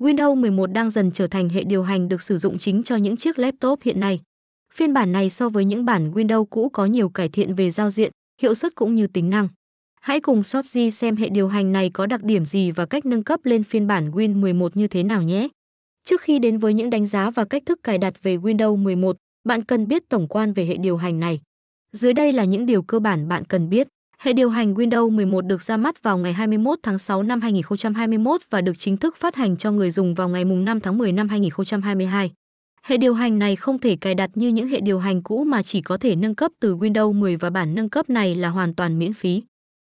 [0.00, 3.16] Windows 11 đang dần trở thành hệ điều hành được sử dụng chính cho những
[3.16, 4.20] chiếc laptop hiện nay.
[4.74, 7.90] Phiên bản này so với những bản Windows cũ có nhiều cải thiện về giao
[7.90, 9.48] diện, hiệu suất cũng như tính năng.
[10.00, 13.24] Hãy cùng Shopji xem hệ điều hành này có đặc điểm gì và cách nâng
[13.24, 15.48] cấp lên phiên bản Win 11 như thế nào nhé.
[16.04, 19.16] Trước khi đến với những đánh giá và cách thức cài đặt về Windows 11,
[19.44, 21.40] bạn cần biết tổng quan về hệ điều hành này.
[21.92, 23.88] Dưới đây là những điều cơ bản bạn cần biết.
[24.22, 28.40] Hệ điều hành Windows 11 được ra mắt vào ngày 21 tháng 6 năm 2021
[28.50, 31.28] và được chính thức phát hành cho người dùng vào ngày 5 tháng 10 năm
[31.28, 32.30] 2022.
[32.82, 35.62] Hệ điều hành này không thể cài đặt như những hệ điều hành cũ mà
[35.62, 38.74] chỉ có thể nâng cấp từ Windows 10 và bản nâng cấp này là hoàn
[38.74, 39.42] toàn miễn phí.